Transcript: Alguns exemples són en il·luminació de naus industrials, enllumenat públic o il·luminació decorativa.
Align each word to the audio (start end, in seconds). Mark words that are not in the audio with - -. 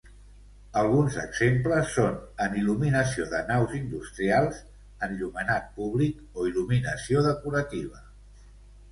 Alguns 0.81 1.15
exemples 1.23 1.89
són 1.97 2.15
en 2.45 2.55
il·luminació 2.61 3.27
de 3.33 3.41
naus 3.51 3.75
industrials, 3.79 4.61
enllumenat 5.09 5.67
públic 5.75 6.41
o 6.41 6.47
il·luminació 6.53 7.23
decorativa. 7.27 8.01